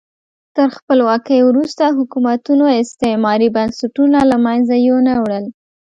تر 0.55 0.67
خپلواکۍ 0.77 1.39
وروسته 1.49 1.83
حکومتونو 1.97 2.65
استعماري 2.81 3.49
بنسټونه 3.55 4.19
له 4.31 4.37
منځه 4.45 4.75
یو 4.87 4.97
نه 5.07 5.13
وړل. 5.23 5.45